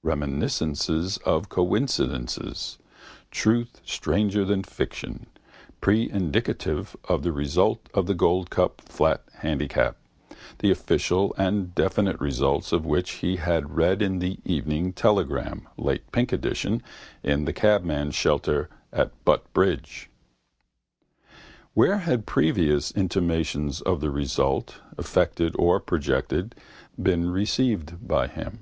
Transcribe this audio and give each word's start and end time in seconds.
Reminiscences 0.00 1.18
of 1.26 1.48
coincidences, 1.50 2.78
truth 3.32 3.82
stranger 3.84 4.42
than 4.44 4.62
fiction, 4.62 5.26
preindicative 5.82 6.94
of 7.06 7.24
the 7.24 7.32
result 7.32 7.90
of 7.92 8.06
the 8.06 8.14
Gold 8.14 8.48
Cup 8.48 8.80
flat 8.86 9.22
handicap, 9.40 9.96
the 10.60 10.70
official 10.70 11.34
and 11.36 11.74
definitive 11.74 12.20
result 12.22 12.72
of 12.72 12.86
which 12.86 13.10
he 13.24 13.36
had 13.36 13.76
read 13.76 14.00
in 14.00 14.20
the 14.20 14.38
Evening 14.44 14.92
Telegraph, 14.94 15.58
late 15.76 16.10
pink 16.12 16.32
edition, 16.32 16.80
in 17.24 17.44
the 17.44 17.52
cabman's 17.52 18.14
shelter, 18.14 18.70
at 18.92 19.10
Butt 19.24 19.52
bridge. 19.52 20.08
Where 21.74 21.98
had 21.98 22.24
previous 22.24 22.92
intimations 22.92 23.82
of 23.82 24.00
the 24.00 24.10
result, 24.10 24.76
effected 24.96 25.54
or 25.58 25.80
projected, 25.80 26.54
been 27.02 27.30
received 27.30 28.06
by 28.08 28.28
him? 28.28 28.60